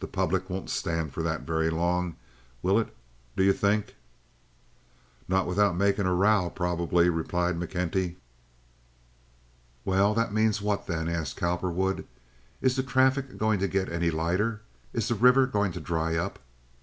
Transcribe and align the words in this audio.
The 0.00 0.06
public 0.06 0.48
won't 0.48 0.70
stand 0.70 1.12
for 1.12 1.22
that 1.22 1.42
very 1.42 1.68
long, 1.68 2.16
will 2.62 2.78
it, 2.78 2.88
do 3.36 3.42
you 3.42 3.52
think?" 3.52 3.96
"Not 5.28 5.46
without 5.46 5.76
making 5.76 6.06
a 6.06 6.14
row, 6.14 6.48
probably," 6.54 7.10
replied 7.10 7.60
McKenty. 7.60 8.16
"Well, 9.84 10.14
that 10.14 10.32
means 10.32 10.62
what, 10.62 10.86
then?" 10.86 11.06
asked 11.06 11.36
Cowperwood. 11.36 12.06
"Is 12.62 12.76
the 12.76 12.82
traffic 12.82 13.36
going 13.36 13.58
to 13.58 13.68
get 13.68 13.92
any 13.92 14.10
lighter? 14.10 14.62
Is 14.94 15.08
the 15.08 15.14
river 15.14 15.46
going 15.46 15.72
to 15.72 15.80
dry 15.80 16.16
up?" 16.16 16.38